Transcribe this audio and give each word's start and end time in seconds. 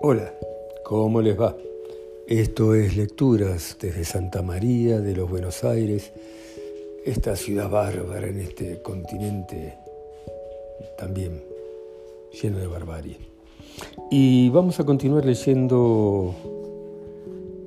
Hola, 0.00 0.32
¿cómo 0.84 1.20
les 1.20 1.38
va? 1.38 1.56
Esto 2.28 2.72
es 2.72 2.96
Lecturas 2.96 3.76
desde 3.80 4.04
Santa 4.04 4.42
María 4.42 5.00
de 5.00 5.16
los 5.16 5.28
Buenos 5.28 5.64
Aires, 5.64 6.12
esta 7.04 7.34
ciudad 7.34 7.68
bárbara 7.68 8.28
en 8.28 8.38
este 8.38 8.80
continente 8.80 9.76
también 10.96 11.42
lleno 12.40 12.58
de 12.58 12.68
barbarie. 12.68 13.16
Y 14.08 14.48
vamos 14.50 14.78
a 14.78 14.84
continuar 14.84 15.24
leyendo 15.24 16.32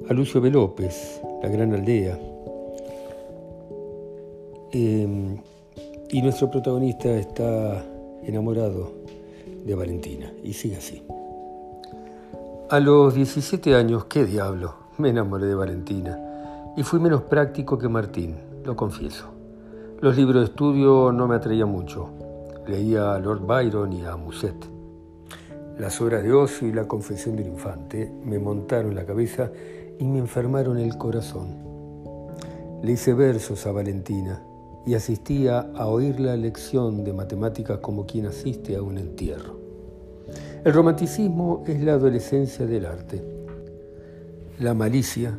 a 0.07 0.13
Lucio 0.13 0.39
B. 0.39 0.51
López, 0.51 1.21
La 1.43 1.49
Gran 1.49 1.73
Aldea. 1.73 2.17
Em, 4.71 5.37
y 6.09 6.21
nuestro 6.21 6.49
protagonista 6.49 7.11
está 7.11 7.85
enamorado 8.23 8.93
de 9.65 9.75
Valentina 9.75 10.33
y 10.41 10.53
sigue 10.53 10.77
así. 10.77 11.03
A 12.71 12.79
los 12.79 13.13
17 13.15 13.75
años, 13.75 14.05
qué 14.05 14.23
diablo, 14.23 14.75
me 14.97 15.09
enamoré 15.09 15.45
de 15.45 15.55
Valentina 15.55 16.17
y 16.77 16.83
fui 16.83 17.01
menos 17.01 17.23
práctico 17.23 17.77
que 17.77 17.89
Martín, 17.89 18.37
lo 18.63 18.77
confieso. 18.77 19.25
Los 19.99 20.15
libros 20.15 20.39
de 20.39 20.45
estudio 20.45 21.11
no 21.11 21.27
me 21.27 21.35
atraían 21.35 21.67
mucho. 21.67 22.11
Leía 22.65 23.13
a 23.13 23.19
Lord 23.19 23.45
Byron 23.45 23.91
y 23.91 24.05
a 24.05 24.15
Musset. 24.15 24.55
Las 25.79 25.99
obras 25.99 26.23
de 26.23 26.31
ocio 26.31 26.65
y 26.65 26.71
la 26.71 26.87
confesión 26.87 27.35
del 27.35 27.47
infante 27.47 28.09
me 28.23 28.39
montaron 28.39 28.95
la 28.95 29.05
cabeza 29.05 29.51
y 29.99 30.05
me 30.05 30.19
enfermaron 30.19 30.77
el 30.77 30.97
corazón. 30.97 31.57
Le 32.81 32.93
hice 32.93 33.13
versos 33.13 33.67
a 33.67 33.73
Valentina 33.73 34.45
y 34.85 34.93
asistía 34.93 35.71
a 35.75 35.87
oír 35.87 36.21
la 36.21 36.37
lección 36.37 37.03
de 37.03 37.11
matemáticas 37.11 37.79
como 37.79 38.05
quien 38.05 38.27
asiste 38.27 38.77
a 38.77 38.81
un 38.81 38.97
entierro. 38.97 39.60
El 40.63 40.73
romanticismo 40.73 41.63
es 41.65 41.81
la 41.81 41.93
adolescencia 41.93 42.67
del 42.67 42.85
arte. 42.85 43.19
La 44.59 44.75
malicia, 44.75 45.35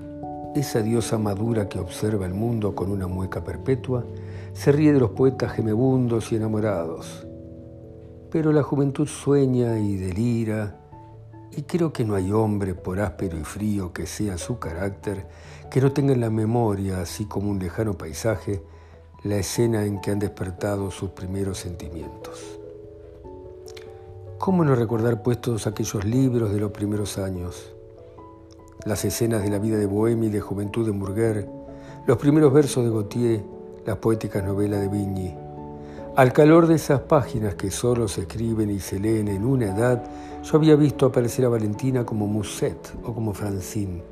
esa 0.57 0.83
diosa 0.83 1.17
madura 1.17 1.69
que 1.69 1.79
observa 1.79 2.27
el 2.27 2.35
mundo 2.35 2.75
con 2.75 2.91
una 2.91 3.07
mueca 3.07 3.45
perpetua, 3.45 4.05
se 4.53 4.73
ríe 4.73 4.93
de 4.93 4.99
los 4.99 5.11
poetas 5.11 5.53
gemebundos 5.53 6.33
y 6.33 6.37
enamorados. 6.37 7.25
Pero 8.33 8.51
la 8.51 8.65
juventud 8.65 9.07
sueña 9.07 9.79
y 9.79 9.95
delira, 9.95 10.81
y 11.53 11.63
creo 11.63 11.93
que 11.93 12.05
no 12.05 12.17
hay 12.17 12.33
hombre, 12.33 12.75
por 12.75 12.99
áspero 12.99 13.39
y 13.39 13.45
frío 13.45 13.93
que 13.93 14.09
sea 14.09 14.39
su 14.39 14.59
carácter, 14.59 15.29
que 15.71 15.81
no 15.81 15.93
tenga 15.93 16.15
en 16.15 16.21
la 16.21 16.31
memoria, 16.31 17.01
así 17.01 17.27
como 17.27 17.49
un 17.49 17.61
lejano 17.61 17.93
paisaje, 17.93 18.61
la 19.23 19.37
escena 19.37 19.85
en 19.85 20.01
que 20.01 20.11
han 20.11 20.19
despertado 20.19 20.91
sus 20.91 21.11
primeros 21.11 21.59
sentimientos. 21.59 22.59
¿Cómo 24.43 24.65
no 24.65 24.75
recordar 24.75 25.23
pues 25.23 25.41
todos 25.41 25.69
aquellos 25.69 26.05
libros 26.05 26.53
de 26.53 26.59
los 26.59 26.73
primeros 26.73 27.17
años? 27.17 27.73
Las 28.85 29.05
escenas 29.05 29.45
de 29.45 29.51
la 29.51 29.61
vida 29.61 29.77
de 29.77 29.87
Bohemia 29.87 30.31
y 30.31 30.33
de 30.33 30.41
juventud 30.41 30.85
de 30.85 30.91
Murger, 30.91 31.49
los 32.09 32.19
primeros 32.19 32.53
versos 32.53 32.85
de 32.85 32.91
Gautier, 32.91 33.45
las 33.87 33.99
poéticas 33.99 34.43
novelas 34.43 34.81
de 34.81 34.89
Vigny. 34.89 35.33
Al 36.17 36.33
calor 36.33 36.67
de 36.67 36.75
esas 36.75 37.03
páginas 37.03 37.55
que 37.55 37.71
solo 37.71 38.09
se 38.09 38.23
escriben 38.23 38.69
y 38.69 38.81
se 38.81 38.99
leen 38.99 39.29
en 39.29 39.47
una 39.47 39.67
edad, 39.67 40.03
yo 40.43 40.57
había 40.57 40.75
visto 40.75 41.07
aparecer 41.07 41.45
a 41.45 41.49
Valentina 41.49 42.05
como 42.05 42.27
Musset 42.27 42.95
o 43.05 43.15
como 43.15 43.35
Francine 43.35 44.03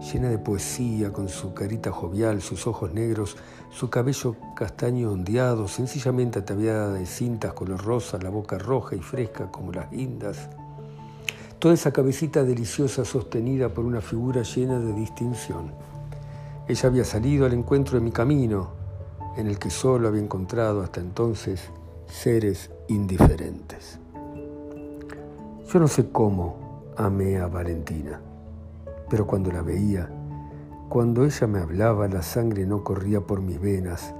llena 0.00 0.30
de 0.30 0.38
poesía, 0.38 1.12
con 1.12 1.28
su 1.28 1.52
carita 1.52 1.92
jovial, 1.92 2.40
sus 2.40 2.66
ojos 2.66 2.92
negros, 2.92 3.36
su 3.70 3.90
cabello 3.90 4.34
castaño 4.56 5.12
ondeado, 5.12 5.68
sencillamente 5.68 6.38
ataviada 6.38 6.94
de 6.94 7.06
cintas 7.06 7.52
color 7.52 7.84
rosa, 7.84 8.18
la 8.18 8.30
boca 8.30 8.58
roja 8.58 8.96
y 8.96 9.00
fresca 9.00 9.50
como 9.50 9.72
las 9.72 9.90
guindas. 9.90 10.48
Toda 11.58 11.74
esa 11.74 11.92
cabecita 11.92 12.42
deliciosa 12.42 13.04
sostenida 13.04 13.68
por 13.68 13.84
una 13.84 14.00
figura 14.00 14.42
llena 14.42 14.78
de 14.78 14.94
distinción. 14.94 15.72
Ella 16.66 16.88
había 16.88 17.04
salido 17.04 17.44
al 17.44 17.52
encuentro 17.52 17.98
de 17.98 18.04
mi 18.04 18.12
camino, 18.12 18.70
en 19.36 19.46
el 19.46 19.58
que 19.58 19.70
solo 19.70 20.08
había 20.08 20.22
encontrado 20.22 20.82
hasta 20.82 21.00
entonces 21.00 21.60
seres 22.06 22.70
indiferentes. 22.88 23.98
Yo 25.72 25.78
no 25.78 25.86
sé 25.86 26.08
cómo 26.10 26.92
amé 26.96 27.38
a 27.38 27.46
Valentina 27.46 28.20
pero 29.10 29.26
cuando 29.26 29.52
la 29.52 29.60
veía, 29.60 30.08
cuando 30.88 31.24
ella 31.24 31.46
me 31.46 31.58
hablaba, 31.58 32.08
la 32.08 32.22
sangre 32.22 32.64
no 32.64 32.82
corría 32.82 33.20
por 33.20 33.42
mis 33.42 33.60
venas, 33.60 34.14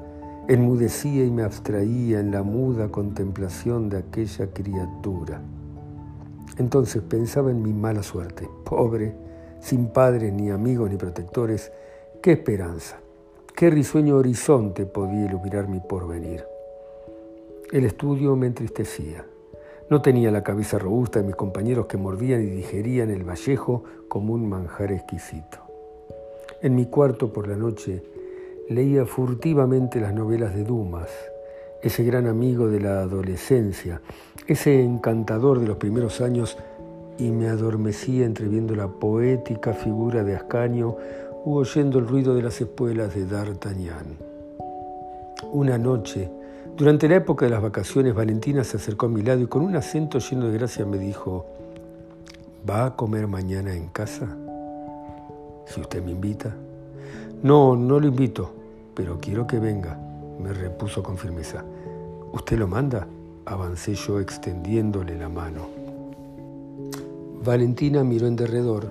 enmudecía 0.48 1.24
y 1.24 1.30
me 1.30 1.42
abstraía 1.42 2.20
en 2.20 2.32
la 2.32 2.42
muda 2.42 2.90
contemplación 2.90 3.88
de 3.88 3.98
aquella 3.98 4.52
criatura. 4.52 5.40
Entonces 6.58 7.02
pensaba 7.02 7.50
en 7.50 7.62
mi 7.62 7.72
mala 7.72 8.02
suerte, 8.02 8.48
pobre, 8.64 9.14
sin 9.60 9.86
padres, 9.86 10.32
ni 10.32 10.50
amigos, 10.50 10.90
ni 10.90 10.96
protectores, 10.96 11.72
qué 12.20 12.32
esperanza, 12.32 12.98
qué 13.54 13.70
risueño 13.70 14.16
horizonte 14.16 14.86
podía 14.86 15.26
iluminar 15.26 15.68
mi 15.68 15.80
porvenir. 15.80 16.44
El 17.72 17.84
estudio 17.84 18.34
me 18.34 18.48
entristecía. 18.48 19.24
No 19.90 20.00
tenía 20.02 20.30
la 20.30 20.44
cabeza 20.44 20.78
robusta 20.78 21.18
de 21.18 21.26
mis 21.26 21.34
compañeros 21.34 21.86
que 21.86 21.96
mordían 21.96 22.42
y 22.42 22.46
digerían 22.46 23.10
el 23.10 23.24
vallejo 23.24 23.82
como 24.06 24.34
un 24.34 24.48
manjar 24.48 24.92
exquisito. 24.92 25.58
En 26.62 26.76
mi 26.76 26.86
cuarto 26.86 27.32
por 27.32 27.48
la 27.48 27.56
noche 27.56 28.00
leía 28.68 29.04
furtivamente 29.04 30.00
las 30.00 30.14
novelas 30.14 30.54
de 30.54 30.62
Dumas, 30.62 31.08
ese 31.82 32.04
gran 32.04 32.28
amigo 32.28 32.68
de 32.68 32.78
la 32.78 33.00
adolescencia, 33.00 34.00
ese 34.46 34.80
encantador 34.80 35.58
de 35.58 35.66
los 35.66 35.78
primeros 35.78 36.20
años, 36.20 36.56
y 37.18 37.32
me 37.32 37.48
adormecía 37.48 38.26
entreviendo 38.26 38.76
la 38.76 38.86
poética 38.86 39.72
figura 39.72 40.22
de 40.22 40.36
Ascanio 40.36 40.96
u 41.44 41.56
oyendo 41.56 41.98
el 41.98 42.06
ruido 42.06 42.36
de 42.36 42.42
las 42.42 42.60
espuelas 42.60 43.12
de 43.16 43.26
D'Artagnan. 43.26 44.16
Una 45.52 45.78
noche, 45.78 46.30
durante 46.76 47.08
la 47.08 47.16
época 47.16 47.44
de 47.44 47.50
las 47.50 47.62
vacaciones, 47.62 48.14
Valentina 48.14 48.64
se 48.64 48.76
acercó 48.76 49.06
a 49.06 49.08
mi 49.08 49.22
lado 49.22 49.41
y 49.41 49.47
con 49.47 49.62
un 49.62 49.76
acento 49.76 50.19
lleno 50.19 50.47
de 50.47 50.58
gracia 50.58 50.86
me 50.86 50.98
dijo, 50.98 51.47
¿va 52.69 52.86
a 52.86 52.97
comer 52.97 53.26
mañana 53.26 53.75
en 53.75 53.88
casa? 53.88 54.36
Si 55.66 55.81
usted 55.81 56.03
me 56.03 56.12
invita. 56.12 56.54
No, 57.42 57.76
no 57.76 58.00
lo 58.00 58.08
invito, 58.08 58.53
pero 58.94 59.19
quiero 59.20 59.47
que 59.47 59.58
venga, 59.58 59.98
me 60.42 60.53
repuso 60.53 61.03
con 61.03 61.16
firmeza. 61.16 61.64
¿Usted 62.32 62.58
lo 62.58 62.66
manda? 62.66 63.06
Avancé 63.47 63.94
yo 63.94 64.20
extendiéndole 64.20 65.16
la 65.16 65.28
mano. 65.28 65.69
Valentina 67.42 68.04
miró 68.04 68.26
en 68.26 68.37
derredor, 68.37 68.91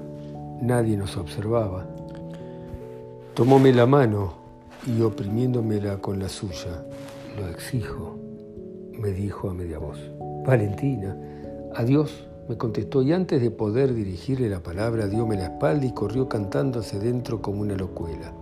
nadie 0.61 0.97
nos 0.97 1.15
observaba. 1.17 1.85
Tomóme 3.35 3.71
la 3.71 3.85
mano 3.85 4.33
y 4.87 5.01
oprimiéndomela 5.01 5.97
con 5.97 6.19
la 6.19 6.27
suya, 6.27 6.83
lo 7.37 7.47
exijo, 7.49 8.17
me 8.97 9.11
dijo 9.11 9.49
a 9.49 9.53
media 9.53 9.79
voz. 9.79 9.99
Valentina, 10.45 11.17
adiós, 11.75 12.27
me 12.47 12.57
contestó 12.57 13.01
y 13.01 13.13
antes 13.13 13.41
de 13.41 13.51
poder 13.51 13.93
dirigirle 13.93 14.49
la 14.49 14.61
palabra 14.61 15.07
dióme 15.07 15.35
la 15.35 15.45
espalda 15.45 15.85
y 15.85 15.93
corrió 15.93 16.27
cantándose 16.27 16.99
dentro 16.99 17.41
como 17.41 17.61
una 17.61 17.75
locuela. 17.75 18.33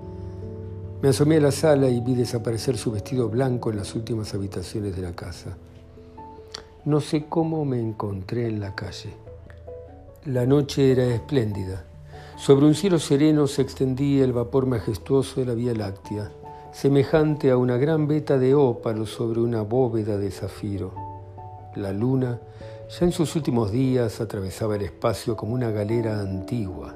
Me 1.02 1.10
asomé 1.10 1.38
a 1.38 1.42
la 1.42 1.52
sala 1.52 1.90
y 1.90 2.00
vi 2.02 2.16
desaparecer 2.16 2.78
su 2.78 2.92
vestido 2.92 3.30
blanco 3.30 3.70
en 3.70 3.78
las 3.78 3.94
últimas 3.94 4.34
habitaciones 4.34 4.96
de 4.96 5.02
la 5.02 5.12
casa. 5.12 5.58
No 6.86 7.02
sé 7.02 7.26
cómo 7.28 7.66
me 7.66 7.80
encontré 7.80 8.48
en 8.48 8.60
la 8.60 8.74
calle. 8.74 9.14
La 10.26 10.46
noche 10.46 10.92
era 10.92 11.06
espléndida. 11.06 11.86
Sobre 12.38 12.66
un 12.66 12.76
cielo 12.76 13.00
sereno 13.00 13.48
se 13.48 13.62
extendía 13.62 14.24
el 14.24 14.34
vapor 14.34 14.66
majestuoso 14.66 15.40
de 15.40 15.46
la 15.46 15.54
Vía 15.54 15.74
Láctea 15.74 16.32
semejante 16.80 17.50
a 17.50 17.58
una 17.58 17.76
gran 17.78 18.08
veta 18.08 18.38
de 18.38 18.54
ópalo 18.54 19.08
sobre 19.08 19.40
una 19.40 19.64
bóveda 19.64 20.16
de 20.20 20.30
zafiro. 20.30 20.94
La 21.74 21.92
luna, 21.92 22.40
ya 22.88 23.04
en 23.04 23.12
sus 23.12 23.36
últimos 23.36 23.72
días, 23.72 24.22
atravesaba 24.22 24.76
el 24.76 24.84
espacio 24.84 25.36
como 25.36 25.56
una 25.56 25.72
galera 25.72 26.20
antigua. 26.20 26.94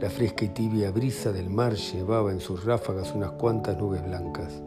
La 0.00 0.08
fresca 0.08 0.46
y 0.46 0.48
tibia 0.48 0.90
brisa 0.92 1.30
del 1.30 1.50
mar 1.50 1.74
llevaba 1.74 2.32
en 2.32 2.40
sus 2.40 2.64
ráfagas 2.64 3.12
unas 3.14 3.32
cuantas 3.32 3.76
nubes 3.76 4.02
blancas. 4.02 4.62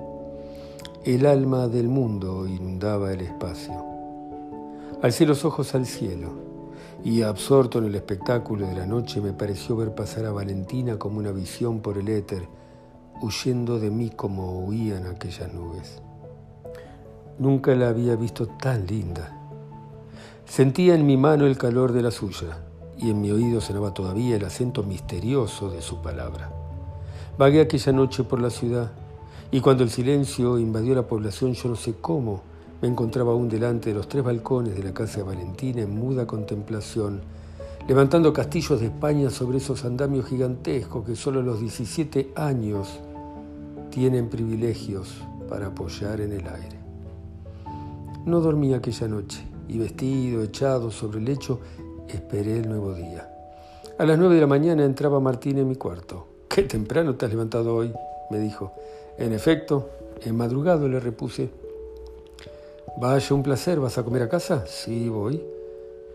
El 1.03 1.25
alma 1.25 1.68
del 1.68 1.88
mundo 1.88 2.45
inundaba 2.45 3.12
el 3.12 3.21
espacio. 3.21 3.83
Alcé 5.01 5.25
los 5.25 5.44
ojos 5.44 5.74
al 5.74 5.88
cielo 5.88 6.33
y, 7.03 7.24
absorto 7.24 7.80
en 7.80 7.86
el 7.86 7.95
espectáculo 7.95 8.68
de 8.68 8.75
la 8.75 8.86
noche, 8.86 9.21
me 9.21 9.33
pareció 9.33 9.75
ver 9.75 9.95
pasar 9.95 10.27
a 10.27 10.31
Valentina 10.31 11.00
como 11.00 11.18
una 11.18 11.31
visión 11.31 11.80
por 11.80 11.98
el 11.98 12.09
éter 12.09 12.59
huyendo 13.21 13.80
de 13.80 13.89
mí 13.89 14.10
como 14.10 14.60
huían 14.60 15.06
aquellas 15.06 15.54
nubes. 15.54 16.01
Nunca 17.38 17.75
la 17.75 17.89
había 17.89 18.16
visto 18.16 18.48
tan 18.48 18.86
linda. 18.86 19.36
Sentía 20.45 20.95
en 20.95 21.06
mi 21.06 21.16
mano 21.16 21.45
el 21.45 21.57
calor 21.57 21.92
de 21.94 22.01
la 22.01 22.12
suya 22.12 22.60
y 22.98 23.12
en 23.12 23.21
mi 23.21 23.31
oído 23.31 23.62
sonaba 23.62 23.94
todavía 23.94 24.36
el 24.36 24.45
acento 24.45 24.83
misterioso 24.83 25.69
de 25.69 25.81
su 25.81 26.01
palabra. 26.01 26.51
Vagué 27.38 27.62
aquella 27.62 27.94
noche 27.94 28.24
por 28.24 28.42
la 28.42 28.50
ciudad 28.50 28.92
y 29.51 29.62
cuando 29.62 29.83
el 29.83 29.89
silencio 29.89 30.60
invadió 30.60 30.94
la 30.95 31.07
población, 31.07 31.54
yo 31.54 31.69
no 31.69 31.75
sé 31.75 31.95
cómo, 32.01 32.42
me 32.81 32.88
encontraba 32.88 33.31
aún 33.31 33.50
delante 33.50 33.89
de 33.89 33.95
los 33.95 34.07
tres 34.07 34.24
balcones 34.24 34.75
de 34.75 34.83
la 34.83 34.94
casa 34.94 35.18
de 35.18 35.24
Valentina 35.24 35.81
en 35.81 35.98
muda 35.98 36.27
contemplación, 36.27 37.22
levantando 37.88 38.31
castillos 38.33 38.80
de 38.80 38.88
España 38.88 39.30
sobre 39.30 39.57
esos 39.57 39.86
andamios 39.86 40.27
gigantescos 40.27 41.06
que 41.06 41.15
solo 41.15 41.42
los 41.42 41.60
17 41.60 42.33
años 42.36 43.00
tienen 43.89 44.30
privilegios 44.30 45.24
para 45.47 45.68
apoyar 45.68 46.21
en 46.21 46.33
el 46.33 46.47
aire. 46.47 46.80
No 48.25 48.39
dormí 48.39 48.74
aquella 48.74 49.07
noche 49.07 49.44
y 49.68 49.77
vestido, 49.77 50.44
echado 50.44 50.91
sobre 50.91 51.19
el 51.19 51.25
lecho, 51.25 51.59
esperé 52.07 52.57
el 52.57 52.69
nuevo 52.69 52.94
día. 52.94 53.30
A 53.97 54.06
las 54.06 54.18
nueve 54.18 54.36
de 54.36 54.41
la 54.41 54.47
mañana 54.47 54.86
entraba 54.86 55.19
Martín 55.19 55.57
en 55.57 55.68
mi 55.68 55.75
cuarto. 55.75 56.27
Qué 56.47 56.63
temprano 56.63 57.15
te 57.15 57.25
has 57.25 57.31
levantado 57.31 57.75
hoy, 57.75 57.94
me 58.30 58.39
dijo. 58.39 58.74
En 59.18 59.33
efecto, 59.33 59.89
en 60.24 60.36
madrugado 60.36 60.88
le 60.88 61.00
repuse. 61.00 61.50
Vaya, 62.97 63.36
un 63.36 63.44
placer, 63.44 63.80
¿vas 63.80 63.97
a 63.97 64.03
comer 64.03 64.24
a 64.24 64.30
casa? 64.30 64.65
Sí, 64.68 65.09
voy. 65.09 65.44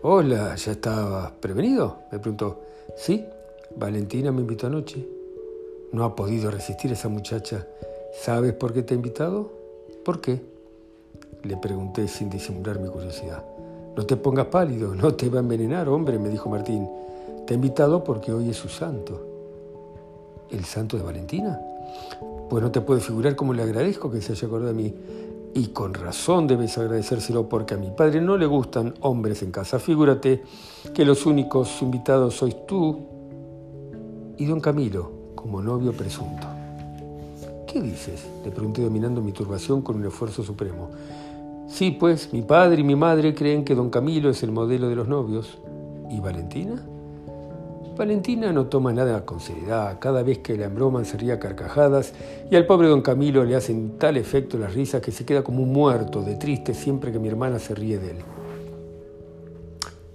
Hola, 0.01 0.55
¿ya 0.55 0.71
estabas 0.71 1.31
prevenido? 1.39 1.99
Me 2.11 2.19
preguntó. 2.19 2.61
Sí, 2.95 3.25
Valentina 3.75 4.31
me 4.31 4.41
invitó 4.41 4.67
anoche. 4.67 5.07
No 5.95 6.03
ha 6.03 6.13
podido 6.13 6.51
resistir 6.51 6.91
esa 6.91 7.07
muchacha. 7.07 7.65
¿Sabes 8.21 8.51
por 8.51 8.73
qué 8.73 8.83
te 8.83 8.93
ha 8.93 8.97
invitado? 8.97 9.49
¿Por 10.03 10.19
qué? 10.19 10.41
Le 11.41 11.55
pregunté 11.55 12.09
sin 12.09 12.29
disimular 12.29 12.81
mi 12.81 12.89
curiosidad. 12.89 13.45
No 13.95 14.05
te 14.05 14.17
pongas 14.17 14.47
pálido, 14.47 14.93
no 14.93 15.13
te 15.13 15.29
va 15.29 15.37
a 15.37 15.39
envenenar, 15.39 15.87
hombre, 15.87 16.19
me 16.19 16.27
dijo 16.27 16.49
Martín. 16.49 16.85
Te 17.47 17.53
ha 17.53 17.55
invitado 17.55 18.03
porque 18.03 18.33
hoy 18.33 18.49
es 18.49 18.57
su 18.57 18.67
santo. 18.67 19.25
¿El 20.51 20.65
santo 20.65 20.97
de 20.97 21.03
Valentina? 21.03 21.61
Pues 22.49 22.61
no 22.61 22.71
te 22.71 22.81
puedes 22.81 23.05
figurar 23.05 23.37
cómo 23.37 23.53
le 23.53 23.63
agradezco 23.63 24.11
que 24.11 24.19
se 24.19 24.33
haya 24.33 24.47
acordado 24.47 24.73
de 24.73 24.83
mí. 24.83 24.93
Y 25.53 25.67
con 25.67 25.93
razón 25.93 26.45
debes 26.45 26.77
agradecérselo 26.77 27.47
porque 27.47 27.75
a 27.75 27.77
mi 27.77 27.91
padre 27.91 28.19
no 28.19 28.35
le 28.35 28.47
gustan 28.47 28.95
hombres 28.99 29.41
en 29.43 29.51
casa. 29.51 29.79
Figúrate 29.79 30.43
que 30.93 31.05
los 31.05 31.25
únicos 31.25 31.81
invitados 31.81 32.35
sois 32.35 32.67
tú 32.67 32.99
y 34.35 34.45
don 34.45 34.59
Camilo 34.59 35.14
como 35.35 35.61
novio 35.61 35.91
presunto. 35.93 36.47
¿Qué 37.67 37.81
dices? 37.81 38.25
Le 38.43 38.51
pregunté 38.51 38.81
dominando 38.81 39.21
mi 39.21 39.31
turbación 39.31 39.81
con 39.81 39.97
un 39.97 40.05
esfuerzo 40.05 40.43
supremo. 40.43 40.89
Sí, 41.67 41.91
pues 41.91 42.31
mi 42.31 42.41
padre 42.41 42.81
y 42.81 42.83
mi 42.83 42.95
madre 42.95 43.35
creen 43.35 43.65
que 43.65 43.75
don 43.75 43.89
Camilo 43.89 44.29
es 44.29 44.43
el 44.43 44.51
modelo 44.51 44.87
de 44.87 44.95
los 44.95 45.07
novios. 45.07 45.57
¿Y 46.09 46.19
Valentina? 46.19 46.81
Valentina 47.97 48.51
no 48.51 48.65
toma 48.67 48.91
nada 48.91 49.25
con 49.25 49.39
seriedad, 49.39 49.99
cada 49.99 50.21
vez 50.21 50.39
que 50.39 50.57
la 50.57 50.65
embroman 50.65 51.05
se 51.05 51.17
ría 51.17 51.39
carcajadas 51.39 52.13
y 52.51 52.55
al 52.55 52.65
pobre 52.65 52.89
don 52.89 53.01
Camilo 53.01 53.43
le 53.45 53.55
hacen 53.55 53.97
tal 53.97 54.17
efecto 54.17 54.57
las 54.57 54.73
risas 54.73 55.01
que 55.01 55.11
se 55.11 55.25
queda 55.25 55.43
como 55.43 55.63
un 55.63 55.71
muerto 55.71 56.21
de 56.21 56.35
triste 56.35 56.73
siempre 56.73 57.11
que 57.11 57.19
mi 57.19 57.29
hermana 57.29 57.57
se 57.57 57.73
ríe 57.73 57.97
de 57.97 58.11
él. 58.11 58.17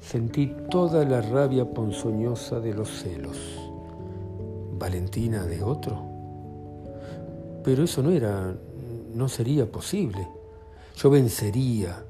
Sentí 0.00 0.52
toda 0.70 1.04
la 1.04 1.22
rabia 1.22 1.64
ponzoñosa 1.64 2.60
de 2.60 2.74
los 2.74 2.88
celos. 2.88 3.59
¿Valentina 4.80 5.44
de 5.44 5.62
otro? 5.62 6.02
Pero 7.62 7.84
eso 7.84 8.02
no 8.02 8.10
era, 8.10 8.56
no 9.14 9.28
sería 9.28 9.70
posible. 9.70 10.26
Yo 10.96 11.10
vencería, 11.10 12.02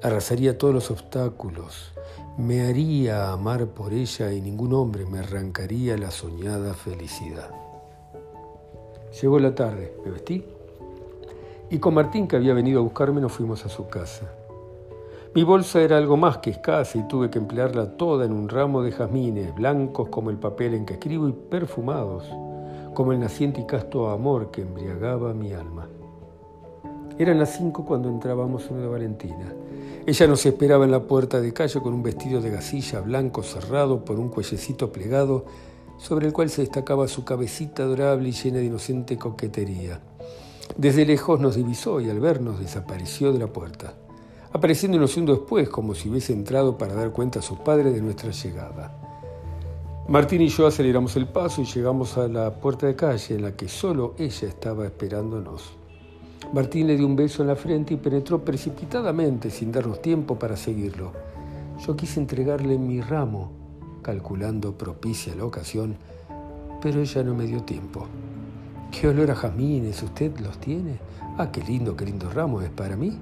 arrasaría 0.00 0.56
todos 0.56 0.72
los 0.72 0.90
obstáculos, 0.90 1.92
me 2.38 2.62
haría 2.62 3.32
amar 3.32 3.66
por 3.66 3.92
ella 3.92 4.32
y 4.32 4.40
ningún 4.40 4.72
hombre 4.72 5.04
me 5.04 5.18
arrancaría 5.18 5.98
la 5.98 6.12
soñada 6.12 6.74
felicidad. 6.74 7.50
Llegó 9.20 9.40
la 9.40 9.54
tarde, 9.54 9.92
me 10.04 10.12
vestí 10.12 10.44
y 11.70 11.78
con 11.78 11.94
Martín, 11.94 12.26
que 12.26 12.36
había 12.36 12.54
venido 12.54 12.80
a 12.80 12.82
buscarme, 12.82 13.20
nos 13.20 13.32
fuimos 13.32 13.64
a 13.66 13.68
su 13.68 13.88
casa. 13.88 14.32
Mi 15.32 15.44
bolsa 15.44 15.80
era 15.80 15.96
algo 15.96 16.16
más 16.16 16.38
que 16.38 16.50
escasa 16.50 16.98
y 16.98 17.06
tuve 17.06 17.30
que 17.30 17.38
emplearla 17.38 17.96
toda 17.96 18.24
en 18.24 18.32
un 18.32 18.48
ramo 18.48 18.82
de 18.82 18.90
jazmines, 18.90 19.54
blancos 19.54 20.08
como 20.08 20.30
el 20.30 20.38
papel 20.38 20.74
en 20.74 20.84
que 20.84 20.94
escribo 20.94 21.28
y 21.28 21.32
perfumados, 21.32 22.24
como 22.94 23.12
el 23.12 23.20
naciente 23.20 23.60
y 23.60 23.64
casto 23.64 24.10
amor 24.10 24.50
que 24.50 24.62
embriagaba 24.62 25.32
mi 25.32 25.52
alma. 25.52 25.86
Eran 27.16 27.38
las 27.38 27.56
cinco 27.56 27.84
cuando 27.84 28.08
entrábamos 28.08 28.68
en 28.70 28.80
de 28.80 28.88
Valentina. 28.88 29.54
Ella 30.04 30.26
nos 30.26 30.44
esperaba 30.46 30.84
en 30.84 30.90
la 30.90 31.04
puerta 31.04 31.40
de 31.40 31.52
calle 31.52 31.80
con 31.80 31.94
un 31.94 32.02
vestido 32.02 32.40
de 32.40 32.50
gasilla 32.50 33.00
blanco 33.00 33.44
cerrado 33.44 34.04
por 34.04 34.18
un 34.18 34.30
cuellecito 34.30 34.90
plegado 34.90 35.44
sobre 35.96 36.26
el 36.26 36.32
cual 36.32 36.50
se 36.50 36.62
destacaba 36.62 37.06
su 37.06 37.24
cabecita 37.24 37.84
adorable 37.84 38.30
y 38.30 38.32
llena 38.32 38.58
de 38.58 38.64
inocente 38.64 39.16
coquetería. 39.16 40.00
Desde 40.76 41.06
lejos 41.06 41.38
nos 41.38 41.54
divisó 41.54 42.00
y 42.00 42.10
al 42.10 42.18
vernos 42.18 42.58
desapareció 42.58 43.32
de 43.32 43.38
la 43.38 43.46
puerta, 43.46 43.94
apareciendo 44.52 44.96
unos 44.96 45.12
segundos 45.12 45.38
después 45.38 45.68
como 45.68 45.94
si 45.94 46.08
hubiese 46.08 46.32
entrado 46.32 46.76
para 46.76 46.94
dar 46.94 47.12
cuenta 47.12 47.38
a 47.38 47.42
su 47.42 47.58
padre 47.58 47.92
de 47.92 48.00
nuestra 48.00 48.30
llegada. 48.30 48.96
Martín 50.08 50.42
y 50.42 50.48
yo 50.48 50.66
aceleramos 50.66 51.14
el 51.16 51.28
paso 51.28 51.62
y 51.62 51.66
llegamos 51.66 52.18
a 52.18 52.26
la 52.26 52.50
puerta 52.54 52.86
de 52.86 52.96
calle 52.96 53.36
en 53.36 53.42
la 53.42 53.52
que 53.52 53.68
solo 53.68 54.14
ella 54.18 54.48
estaba 54.48 54.84
esperándonos. 54.84 55.72
Martín 56.52 56.88
le 56.88 56.96
dio 56.96 57.06
un 57.06 57.14
beso 57.14 57.42
en 57.42 57.48
la 57.48 57.54
frente 57.54 57.94
y 57.94 57.96
penetró 57.96 58.44
precipitadamente 58.44 59.50
sin 59.50 59.70
darnos 59.70 60.02
tiempo 60.02 60.36
para 60.36 60.56
seguirlo. 60.56 61.12
Yo 61.86 61.94
quise 61.96 62.18
entregarle 62.18 62.76
mi 62.76 63.00
ramo, 63.00 63.52
calculando 64.02 64.76
propicia 64.76 65.34
la 65.36 65.44
ocasión, 65.44 65.94
pero 66.82 67.00
ella 67.00 67.22
no 67.22 67.36
me 67.36 67.46
dio 67.46 67.62
tiempo. 67.62 68.06
¿Qué 68.90 69.06
olor 69.06 69.30
a 69.30 69.36
jazmines? 69.36 70.02
¿Usted 70.02 70.36
los 70.40 70.58
tiene? 70.58 70.98
Ah, 71.38 71.52
qué 71.52 71.62
lindo, 71.62 71.96
qué 71.96 72.04
lindo 72.04 72.28
ramo, 72.28 72.60
¿es 72.62 72.70
para 72.70 72.96
mí? 72.96 73.16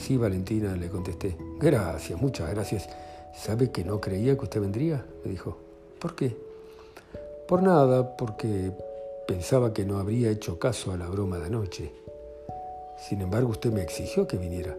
Sí, 0.00 0.16
Valentina, 0.16 0.76
le 0.76 0.88
contesté. 0.88 1.36
Gracias, 1.58 2.20
muchas 2.20 2.50
gracias. 2.50 2.88
¿Sabe 3.34 3.70
que 3.70 3.84
no 3.84 4.00
creía 4.00 4.36
que 4.36 4.44
usted 4.44 4.60
vendría? 4.60 5.04
me 5.24 5.30
dijo. 5.30 5.56
¿Por 5.98 6.14
qué? 6.14 6.36
Por 7.48 7.62
nada, 7.62 8.16
porque 8.16 8.70
pensaba 9.26 9.72
que 9.72 9.84
no 9.84 9.98
habría 9.98 10.30
hecho 10.30 10.58
caso 10.58 10.92
a 10.92 10.96
la 10.96 11.08
broma 11.08 11.38
de 11.38 11.46
anoche. 11.46 11.92
Sin 13.08 13.20
embargo, 13.20 13.50
usted 13.50 13.72
me 13.72 13.82
exigió 13.82 14.26
que 14.26 14.36
viniera. 14.36 14.76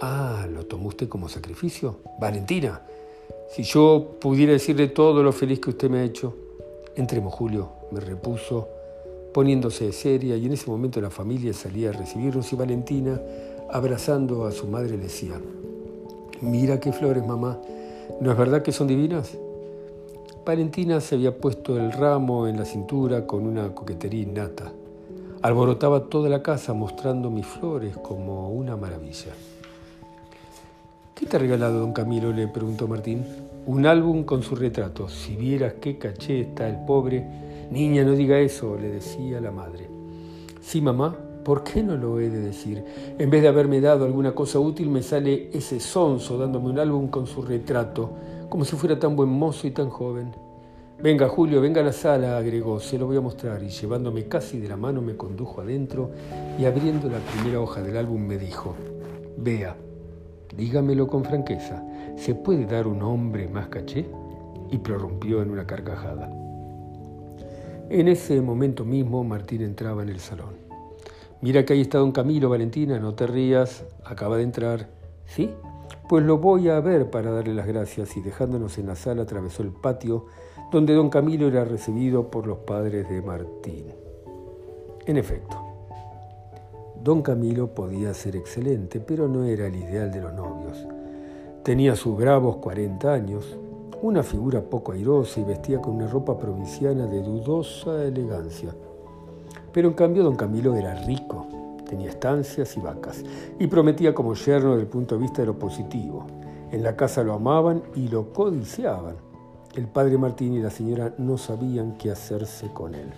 Ah, 0.00 0.46
¿lo 0.50 0.66
tomó 0.66 0.88
usted 0.88 1.08
como 1.08 1.28
sacrificio? 1.28 2.00
Valentina, 2.18 2.82
si 3.54 3.62
yo 3.62 4.16
pudiera 4.20 4.52
decirle 4.52 4.88
todo 4.88 5.22
lo 5.22 5.32
feliz 5.32 5.60
que 5.60 5.70
usted 5.70 5.90
me 5.90 6.00
ha 6.00 6.04
hecho. 6.04 6.34
Entremos, 6.96 7.34
Julio, 7.34 7.68
me 7.90 8.00
repuso, 8.00 8.68
poniéndose 9.32 9.92
seria, 9.92 10.36
y 10.36 10.46
en 10.46 10.52
ese 10.52 10.70
momento 10.70 11.00
la 11.00 11.10
familia 11.10 11.52
salía 11.52 11.90
a 11.90 11.92
recibirnos 11.92 12.52
y 12.52 12.56
Valentina, 12.56 13.20
abrazando 13.72 14.44
a 14.44 14.52
su 14.52 14.66
madre, 14.66 14.90
le 14.90 15.04
decía, 15.04 15.40
mira 16.42 16.78
qué 16.78 16.92
flores, 16.92 17.26
mamá, 17.26 17.58
¿no 18.20 18.30
es 18.30 18.36
verdad 18.36 18.62
que 18.62 18.70
son 18.70 18.86
divinas? 18.86 19.36
Valentina 20.44 21.00
se 21.00 21.14
había 21.14 21.38
puesto 21.38 21.78
el 21.78 21.90
ramo 21.90 22.46
en 22.46 22.58
la 22.58 22.64
cintura 22.66 23.26
con 23.26 23.46
una 23.46 23.74
coquetería 23.74 24.22
innata. 24.22 24.72
Alborotaba 25.40 26.04
toda 26.04 26.28
la 26.28 26.42
casa 26.42 26.74
mostrando 26.74 27.30
mis 27.30 27.46
flores 27.46 27.96
como 27.96 28.50
una 28.50 28.76
maravilla. 28.76 29.32
¿Qué 31.14 31.26
te 31.26 31.36
ha 31.36 31.40
regalado 31.40 31.80
don 31.80 31.92
Camilo? 31.92 32.32
le 32.32 32.48
preguntó 32.48 32.86
Martín. 32.86 33.24
Un 33.66 33.86
álbum 33.86 34.24
con 34.24 34.42
su 34.42 34.54
retrato. 34.54 35.08
Si 35.08 35.36
vieras 35.36 35.74
qué 35.80 35.96
caché 35.96 36.40
está 36.40 36.68
el 36.68 36.84
pobre. 36.84 37.24
Niña, 37.70 38.04
no 38.04 38.12
diga 38.12 38.38
eso, 38.38 38.76
le 38.76 38.88
decía 38.88 39.40
la 39.40 39.52
madre. 39.52 39.88
Sí, 40.60 40.80
mamá, 40.80 41.16
¿por 41.44 41.64
qué 41.64 41.82
no 41.82 41.96
lo 41.96 42.20
he 42.20 42.30
de 42.30 42.40
decir? 42.40 42.84
En 43.18 43.30
vez 43.30 43.42
de 43.42 43.48
haberme 43.48 43.80
dado 43.80 44.04
alguna 44.04 44.34
cosa 44.34 44.58
útil, 44.58 44.88
me 44.88 45.02
sale 45.02 45.50
ese 45.52 45.80
sonso 45.80 46.38
dándome 46.38 46.70
un 46.70 46.78
álbum 46.78 47.08
con 47.08 47.26
su 47.26 47.42
retrato, 47.42 48.10
como 48.48 48.64
si 48.64 48.76
fuera 48.76 48.98
tan 48.98 49.16
buen 49.16 49.28
mozo 49.28 49.66
y 49.66 49.70
tan 49.70 49.88
joven. 49.90 50.32
Venga, 51.02 51.28
Julio, 51.28 51.60
venga 51.60 51.80
a 51.80 51.84
la 51.84 51.92
sala, 51.92 52.36
agregó, 52.36 52.78
se 52.78 52.96
lo 52.96 53.06
voy 53.06 53.16
a 53.16 53.20
mostrar. 53.20 53.60
Y 53.62 53.70
llevándome 53.70 54.28
casi 54.28 54.60
de 54.60 54.68
la 54.68 54.76
mano 54.76 55.02
me 55.02 55.16
condujo 55.16 55.60
adentro 55.60 56.10
y 56.58 56.64
abriendo 56.64 57.08
la 57.08 57.18
primera 57.18 57.60
hoja 57.60 57.82
del 57.82 57.96
álbum 57.96 58.22
me 58.22 58.38
dijo, 58.38 58.76
vea, 59.36 59.76
dígamelo 60.56 61.08
con 61.08 61.24
franqueza, 61.24 61.84
¿se 62.16 62.36
puede 62.36 62.66
dar 62.66 62.86
un 62.86 63.02
hombre 63.02 63.48
más 63.48 63.66
caché? 63.68 64.06
Y 64.70 64.78
prorrumpió 64.78 65.42
en 65.42 65.50
una 65.50 65.66
carcajada. 65.66 66.30
En 67.90 68.06
ese 68.06 68.40
momento 68.40 68.84
mismo 68.84 69.24
Martín 69.24 69.62
entraba 69.62 70.02
en 70.02 70.08
el 70.08 70.20
salón. 70.20 70.61
Mira 71.42 71.64
que 71.64 71.72
ahí 71.72 71.80
está 71.80 71.98
don 71.98 72.12
Camilo, 72.12 72.48
Valentina, 72.48 73.00
no 73.00 73.14
te 73.14 73.26
rías, 73.26 73.84
acaba 74.04 74.36
de 74.36 74.44
entrar. 74.44 74.88
¿Sí? 75.26 75.50
Pues 76.08 76.24
lo 76.24 76.38
voy 76.38 76.68
a 76.68 76.78
ver 76.78 77.10
para 77.10 77.32
darle 77.32 77.52
las 77.52 77.66
gracias 77.66 78.16
y 78.16 78.20
dejándonos 78.20 78.78
en 78.78 78.86
la 78.86 78.94
sala 78.94 79.22
atravesó 79.22 79.64
el 79.64 79.72
patio 79.72 80.26
donde 80.70 80.94
don 80.94 81.10
Camilo 81.10 81.48
era 81.48 81.64
recibido 81.64 82.30
por 82.30 82.46
los 82.46 82.58
padres 82.58 83.08
de 83.08 83.20
Martín. 83.22 83.86
En 85.04 85.16
efecto, 85.16 85.56
don 87.02 87.22
Camilo 87.22 87.74
podía 87.74 88.14
ser 88.14 88.36
excelente, 88.36 89.00
pero 89.00 89.26
no 89.26 89.42
era 89.42 89.66
el 89.66 89.74
ideal 89.74 90.12
de 90.12 90.20
los 90.20 90.32
novios. 90.32 90.86
Tenía 91.64 91.96
sus 91.96 92.16
bravos 92.16 92.58
40 92.58 93.12
años, 93.12 93.58
una 94.00 94.22
figura 94.22 94.62
poco 94.62 94.92
airosa 94.92 95.40
y 95.40 95.44
vestía 95.44 95.80
con 95.80 95.96
una 95.96 96.06
ropa 96.06 96.38
provinciana 96.38 97.06
de 97.06 97.20
dudosa 97.20 98.04
elegancia. 98.04 98.72
Pero 99.72 99.88
en 99.88 99.94
cambio 99.94 100.22
don 100.22 100.36
Camilo 100.36 100.74
era 100.74 100.94
rico, 100.94 101.46
tenía 101.88 102.10
estancias 102.10 102.76
y 102.76 102.80
vacas, 102.80 103.24
y 103.58 103.66
prometía 103.66 104.14
como 104.14 104.34
yerno 104.34 104.70
desde 104.70 104.82
el 104.82 104.88
punto 104.88 105.14
de 105.14 105.22
vista 105.22 105.42
de 105.42 105.46
lo 105.46 105.58
positivo. 105.58 106.26
En 106.70 106.82
la 106.82 106.96
casa 106.96 107.22
lo 107.22 107.34
amaban 107.34 107.82
y 107.94 108.08
lo 108.08 108.32
codiciaban 108.32 109.16
El 109.74 109.88
padre 109.88 110.16
Martín 110.18 110.54
y 110.54 110.60
la 110.60 110.70
señora 110.70 111.14
no 111.18 111.36
sabían 111.38 111.96
qué 111.96 112.10
hacerse 112.10 112.68
con 112.72 112.94
él. 112.94 113.10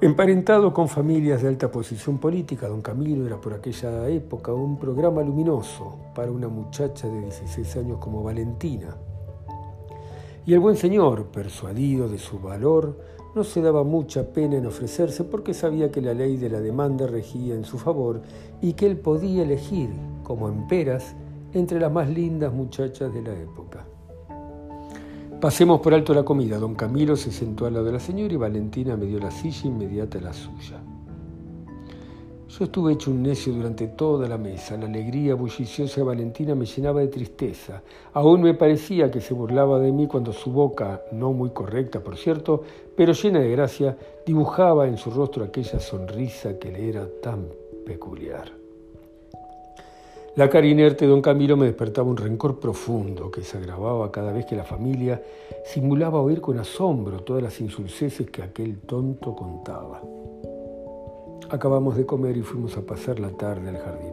Emparentado 0.00 0.74
con 0.74 0.88
familias 0.88 1.42
de 1.42 1.48
alta 1.48 1.70
posición 1.70 2.18
política, 2.18 2.68
don 2.68 2.82
Camilo 2.82 3.26
era 3.26 3.40
por 3.40 3.54
aquella 3.54 4.08
época 4.08 4.52
un 4.52 4.78
programa 4.78 5.22
luminoso 5.22 5.96
para 6.14 6.30
una 6.30 6.48
muchacha 6.48 7.08
de 7.08 7.22
16 7.22 7.76
años 7.78 7.98
como 7.98 8.22
Valentina. 8.22 8.96
Y 10.44 10.52
el 10.52 10.60
buen 10.60 10.76
señor, 10.76 11.26
persuadido 11.26 12.08
de 12.08 12.18
su 12.18 12.38
valor, 12.38 12.98
no 13.36 13.44
se 13.44 13.60
daba 13.60 13.84
mucha 13.84 14.32
pena 14.32 14.56
en 14.56 14.64
ofrecerse 14.64 15.22
porque 15.22 15.52
sabía 15.52 15.92
que 15.92 16.00
la 16.00 16.14
ley 16.14 16.38
de 16.38 16.48
la 16.48 16.58
demanda 16.58 17.06
regía 17.06 17.54
en 17.54 17.64
su 17.64 17.76
favor 17.76 18.22
y 18.62 18.72
que 18.72 18.86
él 18.86 18.96
podía 18.96 19.42
elegir, 19.42 19.90
como 20.22 20.48
en 20.48 20.66
peras, 20.66 21.14
entre 21.52 21.78
las 21.78 21.92
más 21.92 22.08
lindas 22.08 22.50
muchachas 22.54 23.12
de 23.12 23.20
la 23.20 23.34
época. 23.34 23.84
Pasemos 25.38 25.80
por 25.80 25.92
alto 25.92 26.14
la 26.14 26.24
comida. 26.24 26.58
Don 26.58 26.74
Camilo 26.74 27.14
se 27.14 27.30
sentó 27.30 27.66
al 27.66 27.74
lado 27.74 27.84
de 27.84 27.92
la 27.92 28.00
señora 28.00 28.32
y 28.32 28.38
Valentina 28.38 28.96
me 28.96 29.04
dio 29.04 29.18
la 29.18 29.30
silla 29.30 29.66
inmediata 29.66 30.16
a 30.16 30.22
la 30.22 30.32
suya. 30.32 30.80
Yo 32.48 32.64
estuve 32.64 32.92
hecho 32.92 33.10
un 33.10 33.24
necio 33.24 33.52
durante 33.52 33.88
toda 33.88 34.28
la 34.28 34.38
mesa. 34.38 34.76
La 34.76 34.86
alegría 34.86 35.34
bulliciosa 35.34 35.96
de 35.96 36.06
Valentina 36.06 36.54
me 36.54 36.64
llenaba 36.64 37.00
de 37.00 37.08
tristeza. 37.08 37.82
Aún 38.12 38.42
me 38.42 38.54
parecía 38.54 39.10
que 39.10 39.20
se 39.20 39.34
burlaba 39.34 39.80
de 39.80 39.90
mí 39.90 40.06
cuando 40.06 40.32
su 40.32 40.52
boca, 40.52 41.02
no 41.10 41.32
muy 41.32 41.50
correcta 41.50 42.00
por 42.00 42.16
cierto, 42.16 42.62
pero 42.96 43.12
llena 43.12 43.40
de 43.40 43.50
gracia, 43.50 43.96
dibujaba 44.24 44.86
en 44.86 44.96
su 44.96 45.10
rostro 45.10 45.44
aquella 45.44 45.80
sonrisa 45.80 46.56
que 46.56 46.70
le 46.70 46.88
era 46.88 47.08
tan 47.20 47.48
peculiar. 47.84 48.52
La 50.36 50.48
cara 50.48 50.66
inerte 50.66 51.04
de 51.04 51.10
don 51.10 51.22
Camilo 51.22 51.56
me 51.56 51.66
despertaba 51.66 52.08
un 52.08 52.16
rencor 52.16 52.60
profundo 52.60 53.30
que 53.30 53.42
se 53.42 53.58
agravaba 53.58 54.12
cada 54.12 54.32
vez 54.32 54.46
que 54.46 54.54
la 54.54 54.64
familia 54.64 55.20
simulaba 55.64 56.20
oír 56.20 56.40
con 56.40 56.58
asombro 56.58 57.20
todas 57.20 57.42
las 57.42 57.60
insulceces 57.60 58.30
que 58.30 58.42
aquel 58.42 58.78
tonto 58.80 59.34
contaba. 59.34 60.00
Acabamos 61.50 61.96
de 61.96 62.04
comer 62.04 62.36
y 62.36 62.42
fuimos 62.42 62.76
a 62.76 62.82
pasar 62.82 63.20
la 63.20 63.30
tarde 63.30 63.68
al 63.68 63.78
jardín. 63.78 64.12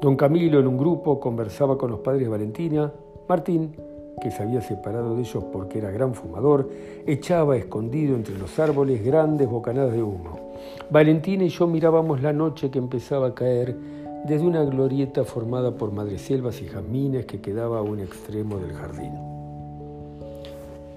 Don 0.00 0.16
Camilo 0.16 0.58
en 0.58 0.66
un 0.66 0.78
grupo 0.78 1.20
conversaba 1.20 1.76
con 1.76 1.90
los 1.90 2.00
padres 2.00 2.28
Valentina. 2.28 2.92
Martín, 3.28 3.74
que 4.22 4.30
se 4.30 4.42
había 4.42 4.62
separado 4.62 5.14
de 5.14 5.22
ellos 5.22 5.44
porque 5.52 5.78
era 5.78 5.90
gran 5.90 6.14
fumador, 6.14 6.70
echaba 7.06 7.56
escondido 7.56 8.16
entre 8.16 8.38
los 8.38 8.58
árboles 8.58 9.04
grandes 9.04 9.48
bocanadas 9.48 9.92
de 9.92 10.02
humo. 10.02 10.52
Valentina 10.90 11.44
y 11.44 11.48
yo 11.48 11.66
mirábamos 11.66 12.22
la 12.22 12.32
noche 12.32 12.70
que 12.70 12.78
empezaba 12.78 13.28
a 13.28 13.34
caer 13.34 13.76
desde 14.24 14.46
una 14.46 14.64
glorieta 14.64 15.24
formada 15.24 15.76
por 15.76 15.92
madreselvas 15.92 16.62
y 16.62 16.66
jazmines 16.66 17.26
que 17.26 17.40
quedaba 17.40 17.78
a 17.78 17.82
un 17.82 18.00
extremo 18.00 18.56
del 18.56 18.72
jardín. 18.72 19.12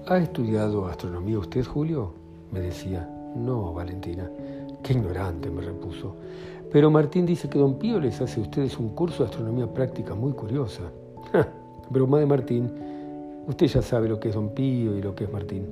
¿Ha 0.06 0.18
estudiado 0.18 0.86
astronomía 0.86 1.38
usted, 1.38 1.64
Julio? 1.64 2.12
me 2.50 2.60
decía. 2.60 3.08
No, 3.36 3.72
Valentina. 3.72 4.28
Qué 4.82 4.92
ignorante, 4.94 5.50
me 5.50 5.62
repuso. 5.62 6.16
Pero 6.70 6.90
Martín 6.90 7.26
dice 7.26 7.48
que 7.48 7.58
don 7.58 7.78
Pío 7.78 7.98
les 7.98 8.20
hace 8.20 8.40
a 8.40 8.42
ustedes 8.42 8.78
un 8.78 8.90
curso 8.94 9.24
de 9.24 9.30
astronomía 9.30 9.72
práctica 9.72 10.14
muy 10.14 10.32
curiosa. 10.32 10.82
broma 11.90 12.20
de 12.20 12.26
Martín. 12.26 12.70
Usted 13.46 13.66
ya 13.66 13.82
sabe 13.82 14.08
lo 14.08 14.20
que 14.20 14.28
es 14.28 14.34
don 14.34 14.50
Pío 14.50 14.96
y 14.96 15.02
lo 15.02 15.14
que 15.14 15.24
es 15.24 15.32
Martín. 15.32 15.66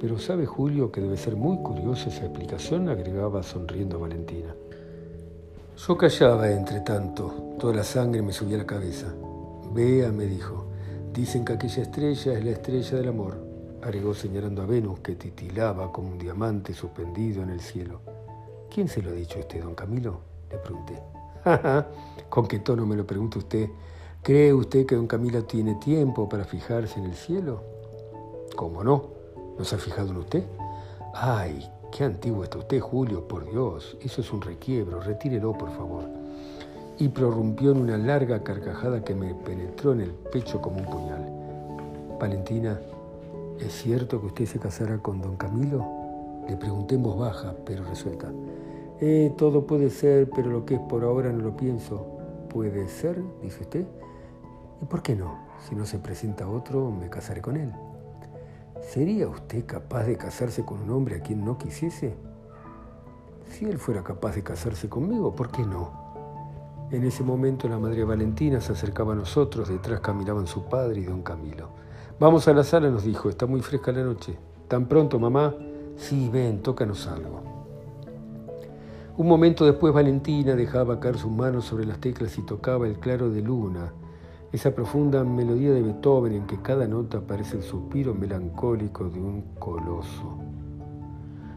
Pero 0.00 0.18
¿sabe 0.18 0.46
Julio 0.46 0.92
que 0.92 1.00
debe 1.00 1.16
ser 1.16 1.34
muy 1.34 1.58
curiosa 1.58 2.08
esa 2.08 2.26
explicación? 2.26 2.88
agregaba 2.88 3.42
sonriendo 3.42 3.98
Valentina. 3.98 4.54
Yo 5.76 5.96
callaba 5.96 6.50
entre 6.50 6.80
tanto, 6.80 7.54
toda 7.58 7.74
la 7.74 7.84
sangre 7.84 8.22
me 8.22 8.32
subía 8.32 8.56
a 8.56 8.58
la 8.58 8.66
cabeza. 8.66 9.12
Vea, 9.72 10.12
me 10.12 10.24
dijo, 10.24 10.66
dicen 11.12 11.44
que 11.44 11.54
aquella 11.54 11.82
estrella 11.82 12.32
es 12.32 12.44
la 12.44 12.50
estrella 12.52 12.96
del 12.96 13.08
amor, 13.08 13.36
agregó 13.82 14.14
señalando 14.14 14.62
a 14.62 14.66
Venus 14.66 15.00
que 15.00 15.16
titilaba 15.16 15.92
como 15.92 16.10
un 16.10 16.18
diamante 16.18 16.74
suspendido 16.74 17.42
en 17.42 17.50
el 17.50 17.60
cielo. 17.60 18.00
¿Quién 18.78 18.86
se 18.86 19.02
lo 19.02 19.10
ha 19.10 19.12
dicho 19.12 19.38
a 19.38 19.40
usted, 19.40 19.60
don 19.60 19.74
Camilo? 19.74 20.20
Le 20.48 20.58
pregunté. 20.58 21.02
¿Con 22.28 22.46
qué 22.46 22.60
tono 22.60 22.86
me 22.86 22.94
lo 22.94 23.04
pregunta 23.04 23.40
usted? 23.40 23.68
¿Cree 24.22 24.54
usted 24.54 24.86
que 24.86 24.94
don 24.94 25.08
Camilo 25.08 25.42
tiene 25.42 25.74
tiempo 25.74 26.28
para 26.28 26.44
fijarse 26.44 27.00
en 27.00 27.06
el 27.06 27.16
cielo? 27.16 27.60
¿Cómo 28.54 28.84
no? 28.84 29.02
¿No 29.58 29.64
se 29.64 29.74
ha 29.74 29.78
fijado 29.78 30.10
en 30.10 30.18
usted? 30.18 30.44
Ay, 31.12 31.68
Qué 31.90 32.04
antiguo 32.04 32.44
está 32.44 32.58
usted, 32.58 32.78
Julio, 32.78 33.26
por 33.26 33.50
Dios. 33.50 33.96
Eso 34.00 34.20
es 34.20 34.32
un 34.32 34.42
requiebro. 34.42 35.00
Retírelo, 35.00 35.54
por 35.54 35.70
favor. 35.72 36.04
Y 37.00 37.08
prorrumpió 37.08 37.72
en 37.72 37.78
una 37.78 37.98
larga 37.98 38.44
carcajada 38.44 39.02
que 39.02 39.16
me 39.16 39.34
penetró 39.34 39.92
en 39.92 40.02
el 40.02 40.10
pecho 40.12 40.62
como 40.62 40.78
un 40.78 40.84
puñal. 40.84 42.16
Valentina, 42.20 42.78
¿es 43.58 43.72
cierto 43.72 44.20
que 44.20 44.26
usted 44.28 44.46
se 44.46 44.60
casará 44.60 44.98
con 44.98 45.20
don 45.20 45.36
Camilo? 45.36 45.84
Le 46.48 46.56
pregunté 46.56 46.94
en 46.94 47.02
voz 47.02 47.18
baja, 47.18 47.56
pero 47.66 47.82
resuelta. 47.82 48.30
Eh, 49.00 49.32
todo 49.36 49.66
puede 49.66 49.90
ser, 49.90 50.28
pero 50.30 50.50
lo 50.50 50.64
que 50.64 50.74
es 50.74 50.80
por 50.80 51.04
ahora 51.04 51.32
no 51.32 51.42
lo 51.42 51.56
pienso. 51.56 52.18
¿Puede 52.48 52.88
ser? 52.88 53.22
dice 53.42 53.62
usted. 53.62 53.86
¿Y 54.82 54.84
por 54.86 55.02
qué 55.02 55.14
no? 55.14 55.38
Si 55.68 55.74
no 55.74 55.86
se 55.86 55.98
presenta 55.98 56.48
otro, 56.48 56.90
me 56.90 57.08
casaré 57.08 57.40
con 57.40 57.56
él. 57.56 57.72
¿Sería 58.80 59.28
usted 59.28 59.66
capaz 59.66 60.04
de 60.04 60.16
casarse 60.16 60.64
con 60.64 60.80
un 60.82 60.90
hombre 60.90 61.16
a 61.16 61.20
quien 61.20 61.44
no 61.44 61.58
quisiese? 61.58 62.16
Si 63.50 63.64
él 63.64 63.78
fuera 63.78 64.02
capaz 64.02 64.34
de 64.34 64.42
casarse 64.42 64.88
conmigo, 64.88 65.34
¿por 65.34 65.50
qué 65.50 65.62
no? 65.62 65.90
En 66.90 67.04
ese 67.04 67.22
momento 67.22 67.68
la 67.68 67.78
madre 67.78 68.04
Valentina 68.04 68.60
se 68.60 68.72
acercaba 68.72 69.12
a 69.12 69.16
nosotros, 69.16 69.68
detrás 69.68 70.00
caminaban 70.00 70.46
su 70.46 70.64
padre 70.64 71.00
y 71.00 71.04
don 71.04 71.22
Camilo. 71.22 71.68
Vamos 72.18 72.48
a 72.48 72.54
la 72.54 72.64
sala, 72.64 72.88
nos 72.88 73.04
dijo, 73.04 73.28
está 73.28 73.46
muy 73.46 73.60
fresca 73.60 73.92
la 73.92 74.02
noche. 74.02 74.38
¿Tan 74.68 74.86
pronto, 74.86 75.18
mamá? 75.18 75.54
Sí, 75.96 76.30
ven, 76.32 76.62
tócanos 76.62 77.06
algo. 77.06 77.47
Un 79.18 79.26
momento 79.26 79.66
después 79.66 79.92
Valentina 79.92 80.54
dejaba 80.54 81.00
caer 81.00 81.18
sus 81.18 81.32
manos 81.32 81.64
sobre 81.64 81.84
las 81.84 81.98
teclas 81.98 82.38
y 82.38 82.42
tocaba 82.42 82.86
el 82.86 83.00
claro 83.00 83.28
de 83.28 83.42
luna, 83.42 83.92
esa 84.52 84.70
profunda 84.70 85.24
melodía 85.24 85.72
de 85.72 85.82
Beethoven 85.82 86.34
en 86.34 86.46
que 86.46 86.62
cada 86.62 86.86
nota 86.86 87.20
parece 87.20 87.56
el 87.56 87.64
suspiro 87.64 88.14
melancólico 88.14 89.10
de 89.10 89.18
un 89.18 89.42
coloso. 89.58 90.38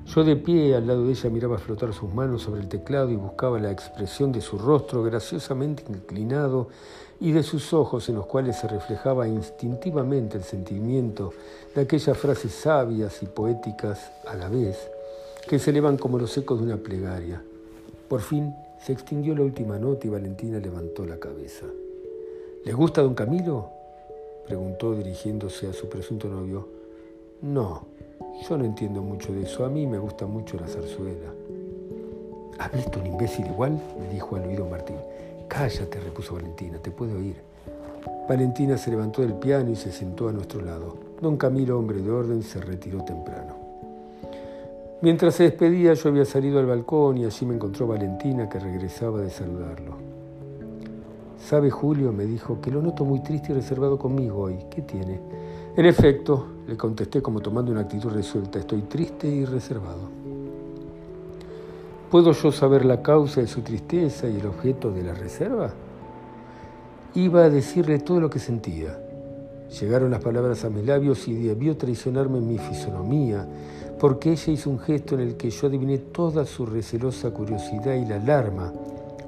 Yo 0.07 0.23
de 0.23 0.37
pie 0.37 0.75
al 0.75 0.87
lado 0.87 1.05
de 1.05 1.11
ella 1.11 1.29
miraba 1.29 1.59
flotar 1.59 1.93
sus 1.93 2.11
manos 2.11 2.41
sobre 2.41 2.61
el 2.61 2.67
teclado 2.67 3.11
y 3.11 3.15
buscaba 3.15 3.59
la 3.59 3.69
expresión 3.69 4.31
de 4.31 4.41
su 4.41 4.57
rostro 4.57 5.03
graciosamente 5.03 5.83
inclinado 5.87 6.69
y 7.19 7.31
de 7.31 7.43
sus 7.43 7.73
ojos 7.73 8.09
en 8.09 8.15
los 8.15 8.25
cuales 8.25 8.57
se 8.57 8.67
reflejaba 8.67 9.27
instintivamente 9.27 10.35
el 10.35 10.43
sentimiento 10.43 11.31
de 11.75 11.81
aquellas 11.81 12.17
frases 12.17 12.53
sabias 12.53 13.21
y 13.21 13.27
poéticas 13.27 14.11
a 14.27 14.33
la 14.33 14.49
vez 14.49 14.89
que 15.47 15.59
se 15.59 15.71
elevan 15.71 15.97
como 15.97 16.17
los 16.17 16.37
ecos 16.37 16.59
de 16.59 16.65
una 16.65 16.77
plegaria. 16.77 17.41
Por 18.07 18.21
fin 18.21 18.53
se 18.83 18.93
extinguió 18.93 19.35
la 19.35 19.43
última 19.43 19.77
nota 19.77 20.07
y 20.07 20.09
Valentina 20.09 20.59
levantó 20.59 21.05
la 21.05 21.19
cabeza. 21.19 21.65
¿Le 22.63 22.73
gusta 22.73 23.01
don 23.01 23.13
Camilo? 23.13 23.69
preguntó 24.45 24.93
dirigiéndose 24.93 25.67
a 25.67 25.73
su 25.73 25.87
presunto 25.87 26.27
novio. 26.27 26.67
No, 27.41 27.85
yo 28.47 28.57
no 28.57 28.65
entiendo 28.65 29.01
mucho 29.01 29.33
de 29.33 29.43
eso. 29.43 29.65
A 29.65 29.69
mí 29.69 29.85
me 29.87 29.97
gusta 29.97 30.25
mucho 30.25 30.57
la 30.57 30.67
zarzuela. 30.67 31.31
¿Has 32.59 32.71
visto 32.71 32.99
un 32.99 33.07
imbécil 33.07 33.45
igual? 33.47 33.79
me 33.99 34.09
dijo 34.09 34.35
al 34.35 34.47
oído 34.47 34.67
Martín. 34.67 34.97
Cállate, 35.47 35.99
repuso 35.99 36.35
Valentina, 36.35 36.77
te 36.79 36.91
puedo 36.91 37.17
oír. 37.17 37.35
Valentina 38.27 38.77
se 38.77 38.91
levantó 38.91 39.21
del 39.21 39.33
piano 39.33 39.71
y 39.71 39.75
se 39.75 39.91
sentó 39.91 40.29
a 40.29 40.31
nuestro 40.31 40.61
lado. 40.61 40.95
Don 41.21 41.37
Camilo, 41.37 41.77
hombre 41.77 42.01
de 42.01 42.09
orden, 42.09 42.43
se 42.43 42.61
retiró 42.61 43.03
temprano. 43.03 43.60
Mientras 45.01 45.33
se 45.33 45.43
despedía, 45.43 45.93
yo 45.95 46.09
había 46.09 46.25
salido 46.25 46.59
al 46.59 46.67
balcón 46.67 47.17
y 47.17 47.25
allí 47.25 47.45
me 47.47 47.55
encontró 47.55 47.87
Valentina 47.87 48.47
que 48.47 48.59
regresaba 48.59 49.19
de 49.19 49.31
saludarlo. 49.31 49.95
Sabe 51.39 51.71
Julio, 51.71 52.13
me 52.13 52.25
dijo, 52.25 52.61
que 52.61 52.69
lo 52.69 52.83
noto 52.83 53.03
muy 53.03 53.23
triste 53.23 53.51
y 53.51 53.55
reservado 53.55 53.97
conmigo 53.97 54.41
hoy. 54.41 54.59
¿Qué 54.69 54.83
tiene? 54.83 55.19
En 55.75 55.85
efecto, 55.87 56.45
le 56.67 56.77
contesté 56.77 57.19
como 57.19 57.39
tomando 57.39 57.71
una 57.71 57.81
actitud 57.81 58.11
resuelta, 58.11 58.59
estoy 58.59 58.83
triste 58.83 59.27
y 59.27 59.43
reservado. 59.45 60.21
¿Puedo 62.11 62.33
yo 62.33 62.51
saber 62.51 62.85
la 62.85 63.01
causa 63.01 63.41
de 63.41 63.47
su 63.47 63.61
tristeza 63.61 64.27
y 64.27 64.39
el 64.39 64.45
objeto 64.45 64.91
de 64.91 65.01
la 65.01 65.13
reserva? 65.13 65.73
Iba 67.15 67.45
a 67.45 67.49
decirle 67.49 67.99
todo 67.99 68.19
lo 68.19 68.29
que 68.29 68.37
sentía. 68.37 68.99
Llegaron 69.79 70.11
las 70.11 70.21
palabras 70.21 70.63
a 70.63 70.69
mis 70.69 70.85
labios 70.85 71.27
y 71.27 71.33
debió 71.33 71.75
traicionarme 71.77 72.41
mi 72.41 72.57
fisonomía, 72.57 73.47
porque 74.01 74.31
ella 74.31 74.51
hizo 74.51 74.71
un 74.71 74.79
gesto 74.79 75.13
en 75.13 75.21
el 75.21 75.37
que 75.37 75.51
yo 75.51 75.67
adiviné 75.67 75.99
toda 75.99 76.43
su 76.43 76.65
recelosa 76.65 77.29
curiosidad 77.29 77.93
y 77.93 78.03
la 78.03 78.15
alarma 78.15 78.73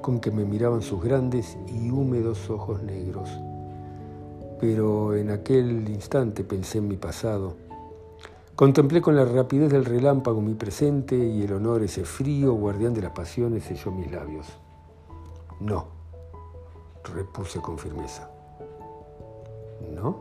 con 0.02 0.18
que 0.18 0.32
me 0.32 0.44
miraban 0.44 0.82
sus 0.82 1.00
grandes 1.00 1.56
y 1.68 1.92
húmedos 1.92 2.50
ojos 2.50 2.82
negros. 2.82 3.30
Pero 4.58 5.14
en 5.14 5.30
aquel 5.30 5.88
instante 5.88 6.42
pensé 6.42 6.78
en 6.78 6.88
mi 6.88 6.96
pasado. 6.96 7.54
Contemplé 8.56 9.00
con 9.00 9.14
la 9.14 9.24
rapidez 9.24 9.70
del 9.70 9.84
relámpago 9.84 10.40
mi 10.40 10.54
presente 10.54 11.16
y 11.16 11.44
el 11.44 11.52
honor, 11.52 11.84
ese 11.84 12.04
frío 12.04 12.54
guardián 12.54 12.94
de 12.94 13.02
las 13.02 13.12
pasiones, 13.12 13.62
selló 13.62 13.92
mis 13.92 14.10
labios. 14.10 14.48
No, 15.60 15.86
repuse 17.14 17.60
con 17.60 17.78
firmeza. 17.78 18.28
¿No? 19.94 20.16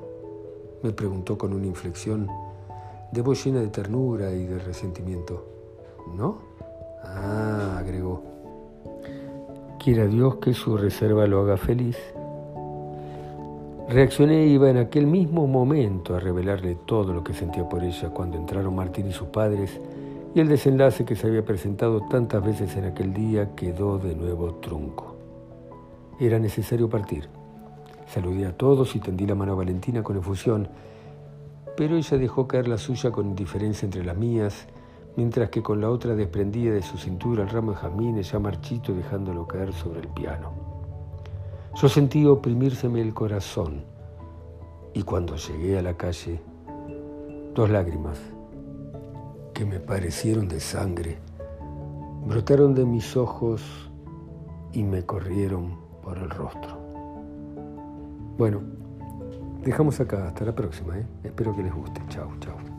Me 0.84 0.92
preguntó 0.92 1.40
con 1.40 1.54
una 1.54 1.66
inflexión 1.66 2.30
de 3.14 3.22
voz 3.22 3.46
llena 3.46 3.60
de 3.60 3.68
ternura 3.68 4.32
y 4.32 4.46
de 4.46 4.58
resentimiento. 4.58 5.46
¿No? 6.18 6.40
Ah, 7.04 7.78
agregó. 7.78 8.24
Quiera 9.80 10.08
Dios 10.08 10.38
que 10.38 10.54
su 10.54 10.76
reserva 10.78 11.28
lo 11.28 11.42
haga 11.42 11.58
feliz. 11.58 11.98
Reaccioné 13.88 14.48
iba 14.48 14.70
en 14.70 14.78
aquel 14.78 15.06
mismo 15.06 15.46
momento 15.46 16.16
a 16.16 16.20
revelarle 16.20 16.76
todo 16.86 17.14
lo 17.14 17.24
que 17.24 17.34
sentía 17.34 17.68
por 17.70 17.84
ella 17.84 18.10
cuando 18.10 18.38
entraron 18.38 18.76
Martín 18.76 19.08
y 19.08 19.12
sus 19.12 19.28
padres 19.28 19.80
y 20.34 20.40
el 20.40 20.48
desenlace 20.48 21.06
que 21.06 21.16
se 21.16 21.28
había 21.28 21.46
presentado 21.46 22.02
tantas 22.10 22.44
veces 22.44 22.76
en 22.76 22.86
aquel 22.86 23.14
día 23.14 23.54
quedó 23.56 24.00
de 24.00 24.16
nuevo 24.16 24.56
trunco. 24.56 25.16
Era 26.20 26.40
necesario 26.40 26.90
partir. 26.90 27.28
Saludé 28.08 28.48
a 28.48 28.58
todos 28.58 28.96
y 28.96 29.00
tendí 29.00 29.28
la 29.28 29.36
mano 29.36 29.52
a 29.52 29.56
Valentina 29.56 30.02
con 30.02 30.18
efusión, 30.18 30.68
pero 31.76 31.96
ella 31.98 32.18
dejó 32.18 32.48
caer 32.48 32.68
la 32.68 32.78
suya 32.78 33.12
con 33.12 33.28
indiferencia 33.28 33.86
entre 33.86 34.04
las 34.04 34.18
mías, 34.18 34.68
mientras 35.16 35.50
que 35.50 35.62
con 35.62 35.82
la 35.82 35.90
otra 35.90 36.16
desprendía 36.16 36.72
de 36.72 36.82
su 36.82 36.98
cintura 36.98 37.44
el 37.44 37.50
ramo 37.50 37.72
de 37.72 37.78
jazmines 37.78 38.32
ya 38.32 38.40
marchito 38.40 38.94
dejándolo 38.94 39.48
caer 39.48 39.74
sobre 39.74 40.02
el 40.02 40.08
piano. 40.08 40.52
Yo 41.76 41.90
sentí 41.90 42.26
oprimírseme 42.26 43.02
el 43.02 43.14
corazón 43.14 43.84
y 44.94 45.04
cuando 45.04 45.36
llegué 45.36 45.78
a 45.78 45.82
la 45.82 45.96
calle, 45.96 46.40
dos 47.54 47.70
lágrimas 47.70 48.20
que 49.54 49.66
me 49.66 49.80
parecieron 49.80 50.48
de 50.48 50.60
sangre 50.60 51.18
brotaron 52.26 52.74
de 52.74 52.86
mis 52.86 53.18
ojos 53.18 53.62
y 54.72 54.84
me 54.84 55.06
corrieron 55.06 55.78
por 56.02 56.18
el 56.18 56.30
rostro. 56.30 56.78
Bueno, 58.38 58.62
dejamos 59.64 60.00
acá. 60.00 60.28
Hasta 60.28 60.46
la 60.46 60.54
próxima. 60.54 60.98
¿eh? 60.98 61.06
Espero 61.24 61.56
que 61.56 61.64
les 61.64 61.74
guste. 61.74 62.02
Chao, 62.10 62.32
chao. 62.40 62.73